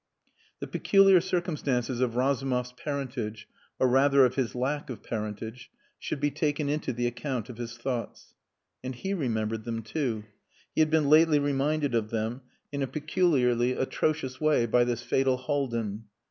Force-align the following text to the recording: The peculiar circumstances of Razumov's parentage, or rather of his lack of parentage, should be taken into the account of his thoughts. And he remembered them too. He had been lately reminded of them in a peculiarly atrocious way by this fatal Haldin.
The 0.61 0.65
peculiar 0.65 1.21
circumstances 1.21 2.01
of 2.01 2.15
Razumov's 2.15 2.71
parentage, 2.71 3.47
or 3.77 3.87
rather 3.87 4.25
of 4.25 4.33
his 4.33 4.55
lack 4.55 4.89
of 4.89 5.03
parentage, 5.03 5.69
should 5.99 6.19
be 6.19 6.31
taken 6.31 6.69
into 6.69 6.91
the 6.91 7.05
account 7.05 7.49
of 7.49 7.57
his 7.59 7.77
thoughts. 7.77 8.33
And 8.83 8.95
he 8.95 9.13
remembered 9.13 9.63
them 9.63 9.83
too. 9.83 10.23
He 10.73 10.81
had 10.81 10.89
been 10.89 11.07
lately 11.07 11.37
reminded 11.37 11.93
of 11.93 12.09
them 12.09 12.41
in 12.71 12.81
a 12.81 12.87
peculiarly 12.87 13.73
atrocious 13.73 14.41
way 14.41 14.65
by 14.65 14.85
this 14.85 15.03
fatal 15.03 15.37
Haldin. 15.37 16.05